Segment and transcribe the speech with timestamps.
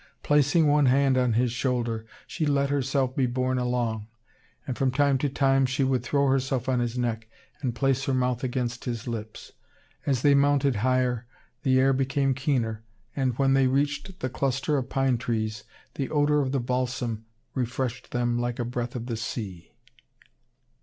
[0.23, 4.07] Placing one hand on his shoulder, she let herself be borne along;
[4.65, 7.27] and, from time to time, she would throw herself on his neck
[7.59, 9.51] and place her mouth against his lips.
[10.07, 11.27] As they mounted higher,
[11.61, 12.83] the air became keener;
[13.15, 18.09] and, when they reached the cluster of pine trees, the odor of the balsam refreshed
[18.09, 19.71] them like a breath of the sea.